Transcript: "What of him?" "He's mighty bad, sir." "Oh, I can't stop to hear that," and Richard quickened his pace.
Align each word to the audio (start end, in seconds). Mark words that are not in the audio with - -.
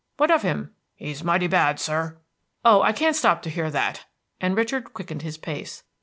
"What 0.17 0.31
of 0.31 0.41
him?" 0.41 0.71
"He's 0.95 1.23
mighty 1.23 1.45
bad, 1.45 1.79
sir." 1.79 2.17
"Oh, 2.65 2.81
I 2.81 2.91
can't 2.91 3.15
stop 3.15 3.43
to 3.43 3.51
hear 3.51 3.69
that," 3.69 4.07
and 4.39 4.57
Richard 4.57 4.95
quickened 4.95 5.21
his 5.21 5.37
pace. 5.37 5.83